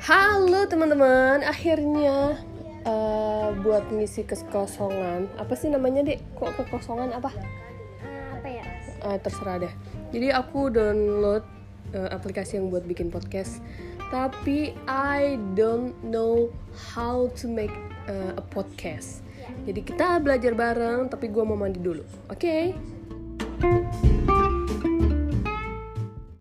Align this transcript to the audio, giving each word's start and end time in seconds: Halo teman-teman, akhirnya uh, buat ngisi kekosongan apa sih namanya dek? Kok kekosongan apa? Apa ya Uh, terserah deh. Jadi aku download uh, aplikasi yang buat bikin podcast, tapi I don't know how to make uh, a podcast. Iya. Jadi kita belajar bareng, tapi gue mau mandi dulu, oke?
Halo 0.00 0.64
teman-teman, 0.64 1.44
akhirnya 1.44 2.40
uh, 2.88 3.52
buat 3.60 3.84
ngisi 3.92 4.24
kekosongan 4.24 5.28
apa 5.36 5.52
sih 5.52 5.68
namanya 5.68 6.00
dek? 6.00 6.24
Kok 6.40 6.56
kekosongan 6.56 7.12
apa? 7.12 7.28
Apa 8.32 8.48
ya 8.48 8.64
Uh, 9.04 9.20
terserah 9.20 9.60
deh. 9.60 9.72
Jadi 10.08 10.32
aku 10.32 10.72
download 10.72 11.44
uh, 11.92 12.08
aplikasi 12.16 12.56
yang 12.56 12.72
buat 12.72 12.88
bikin 12.88 13.12
podcast, 13.12 13.60
tapi 14.08 14.72
I 14.88 15.36
don't 15.52 15.92
know 16.00 16.48
how 16.96 17.28
to 17.36 17.44
make 17.44 17.72
uh, 18.08 18.40
a 18.40 18.44
podcast. 18.44 19.20
Iya. 19.36 19.72
Jadi 19.72 19.80
kita 19.84 20.16
belajar 20.24 20.56
bareng, 20.56 21.12
tapi 21.12 21.28
gue 21.28 21.44
mau 21.44 21.60
mandi 21.60 21.76
dulu, 21.76 22.04
oke? 22.32 22.56